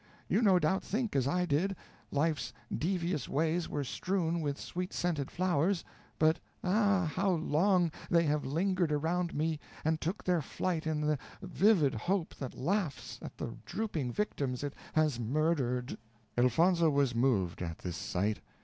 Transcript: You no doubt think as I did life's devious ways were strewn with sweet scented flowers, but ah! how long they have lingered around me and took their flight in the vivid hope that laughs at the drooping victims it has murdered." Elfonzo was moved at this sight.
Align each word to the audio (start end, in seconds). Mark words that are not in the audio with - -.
You 0.27 0.41
no 0.41 0.57
doubt 0.57 0.81
think 0.83 1.15
as 1.15 1.27
I 1.27 1.45
did 1.45 1.75
life's 2.09 2.51
devious 2.75 3.29
ways 3.29 3.69
were 3.69 3.83
strewn 3.83 4.41
with 4.41 4.59
sweet 4.59 4.93
scented 4.93 5.29
flowers, 5.29 5.83
but 6.17 6.39
ah! 6.63 7.05
how 7.05 7.29
long 7.33 7.91
they 8.09 8.23
have 8.23 8.43
lingered 8.43 8.91
around 8.91 9.35
me 9.35 9.59
and 9.85 10.01
took 10.01 10.23
their 10.23 10.41
flight 10.41 10.87
in 10.87 11.01
the 11.01 11.19
vivid 11.43 11.93
hope 11.93 12.33
that 12.37 12.57
laughs 12.57 13.19
at 13.21 13.37
the 13.37 13.55
drooping 13.63 14.11
victims 14.11 14.63
it 14.63 14.73
has 14.93 15.19
murdered." 15.19 15.95
Elfonzo 16.35 16.89
was 16.89 17.13
moved 17.13 17.61
at 17.61 17.77
this 17.77 17.95
sight. 17.95 18.39